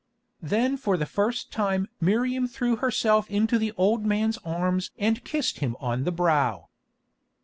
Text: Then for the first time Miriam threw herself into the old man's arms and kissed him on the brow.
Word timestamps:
Then 0.41 0.77
for 0.77 0.97
the 0.97 1.05
first 1.05 1.51
time 1.51 1.87
Miriam 1.99 2.47
threw 2.47 2.77
herself 2.77 3.29
into 3.29 3.59
the 3.59 3.71
old 3.73 4.03
man's 4.03 4.39
arms 4.39 4.89
and 4.97 5.23
kissed 5.23 5.59
him 5.59 5.75
on 5.79 6.05
the 6.05 6.11
brow. 6.11 6.69